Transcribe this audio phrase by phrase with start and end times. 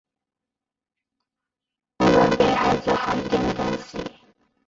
[1.99, 3.99] 不能给孩子好一点的东西